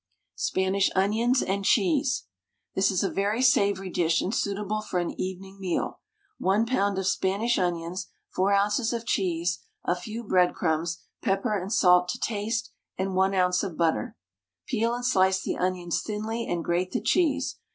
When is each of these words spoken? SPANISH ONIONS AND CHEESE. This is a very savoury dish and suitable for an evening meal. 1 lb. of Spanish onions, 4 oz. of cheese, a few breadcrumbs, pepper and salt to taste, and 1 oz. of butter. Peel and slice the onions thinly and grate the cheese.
SPANISH 0.37 0.89
ONIONS 0.95 1.43
AND 1.43 1.63
CHEESE. 1.63 2.23
This 2.73 2.89
is 2.89 3.03
a 3.03 3.11
very 3.11 3.39
savoury 3.43 3.91
dish 3.91 4.19
and 4.19 4.33
suitable 4.33 4.81
for 4.81 4.99
an 4.99 5.11
evening 5.21 5.59
meal. 5.59 5.99
1 6.39 6.65
lb. 6.65 6.97
of 6.97 7.05
Spanish 7.05 7.59
onions, 7.59 8.07
4 8.33 8.51
oz. 8.51 8.93
of 8.93 9.05
cheese, 9.05 9.59
a 9.83 9.95
few 9.95 10.23
breadcrumbs, 10.23 11.03
pepper 11.21 11.55
and 11.55 11.71
salt 11.71 12.07
to 12.09 12.19
taste, 12.19 12.71
and 12.97 13.13
1 13.13 13.35
oz. 13.35 13.63
of 13.63 13.77
butter. 13.77 14.17
Peel 14.67 14.95
and 14.95 15.05
slice 15.05 15.43
the 15.43 15.55
onions 15.55 16.01
thinly 16.01 16.47
and 16.47 16.65
grate 16.65 16.89
the 16.93 16.99
cheese. 17.01 17.57